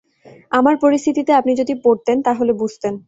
[0.51, 2.93] আমার পরিস্থিতিতে আপনি যদি পড়তেন তাহলে বুঝতেন।